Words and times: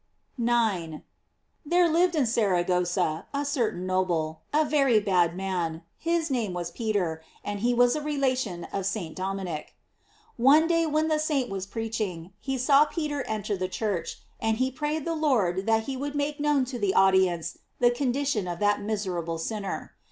* 0.27 0.35
9.— 0.39 1.03
There 1.67 1.87
lived 1.87 2.15
in 2.15 2.25
Saragossa 2.25 3.27
a 3.35 3.45
certain 3.45 3.85
noble, 3.85 4.41
a 4.51 4.65
very 4.65 4.99
bad 4.99 5.37
man; 5.37 5.83
his 5.95 6.31
name 6.31 6.55
was 6.55 6.71
Peter, 6.71 7.21
and 7.43 7.59
he 7.59 7.75
was 7.75 7.95
a 7.95 8.01
relation 8.01 8.63
of 8.73 8.87
St. 8.87 9.15
Dominic. 9.15 9.75
One 10.37 10.65
day 10.67 10.87
when 10.87 11.07
the 11.07 11.19
saint 11.19 11.51
was 11.51 11.67
preaching, 11.67 12.33
he 12.39 12.57
saw 12.57 12.85
Peter 12.85 13.21
enter 13.27 13.55
the 13.55 13.67
church, 13.69 14.21
and 14.39 14.57
he 14.57 14.71
prayed 14.71 15.05
the 15.05 15.13
Lord 15.13 15.67
that 15.67 15.83
he 15.83 15.95
would 15.95 16.15
make 16.15 16.39
known 16.39 16.65
to 16.65 16.79
the 16.79 16.95
audience 16.95 17.59
the 17.77 17.91
condition 17.91 18.47
of 18.47 18.57
that 18.57 18.81
miserable 18.81 19.37
sinner. 19.37 19.93